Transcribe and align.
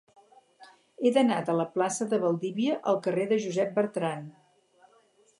He 1.01 1.09
d'anar 1.17 1.35
de 1.49 1.55
la 1.59 1.67
plaça 1.75 2.07
de 2.13 2.19
Valdivia 2.23 2.77
al 2.93 2.97
carrer 3.07 3.27
de 3.33 3.37
Josep 3.43 3.75
Bertrand. 3.77 4.33